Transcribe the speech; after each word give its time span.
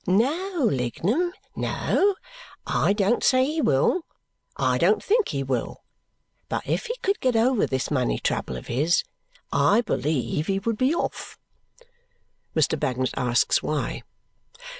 "No, 0.07 0.63
Lignum. 0.67 1.31
No. 1.55 2.15
I 2.65 2.91
don't 2.91 3.23
say 3.23 3.45
he 3.45 3.61
will. 3.61 4.01
I 4.57 4.79
don't 4.79 5.03
think 5.03 5.27
he 5.29 5.43
will. 5.43 5.83
But 6.49 6.63
if 6.65 6.87
he 6.87 6.95
could 7.03 7.19
get 7.19 7.35
over 7.35 7.67
this 7.67 7.91
money 7.91 8.17
trouble 8.17 8.57
of 8.57 8.65
his, 8.65 9.03
I 9.53 9.81
believe 9.81 10.47
he 10.47 10.57
would 10.57 10.79
be 10.79 10.95
off." 10.95 11.37
Mr. 12.55 12.79
Bagnet 12.79 13.13
asks 13.15 13.61
why. 13.61 14.01